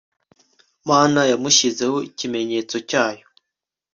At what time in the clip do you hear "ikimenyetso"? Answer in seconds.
2.09-2.77